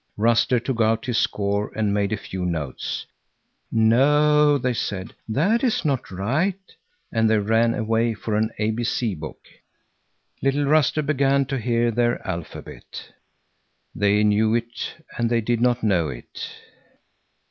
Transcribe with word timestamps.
Ruster 0.17 0.59
took 0.59 0.81
out 0.81 1.05
his 1.05 1.19
score 1.19 1.71
and 1.75 1.93
made 1.93 2.11
a 2.11 2.17
few 2.17 2.43
notes. 2.43 3.05
"No," 3.71 4.57
they 4.57 4.73
said, 4.73 5.13
"that 5.29 5.63
is 5.63 5.85
not 5.85 6.09
right." 6.09 6.57
And 7.11 7.29
they 7.29 7.37
ran 7.37 7.75
away 7.75 8.15
for 8.15 8.35
an 8.35 8.49
A 8.57 8.71
B 8.71 8.83
C 8.83 9.13
book. 9.13 9.45
Little 10.41 10.65
Ruster 10.65 11.03
began 11.03 11.45
to 11.45 11.59
hear 11.59 11.91
their 11.91 12.19
alphabet. 12.27 13.11
They 13.93 14.23
knew 14.23 14.55
it 14.55 15.03
and 15.19 15.29
they 15.29 15.39
did 15.39 15.61
not 15.61 15.83
know 15.83 16.09
it. 16.09 16.49